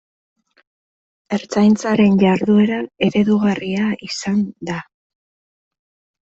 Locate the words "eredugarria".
3.09-3.91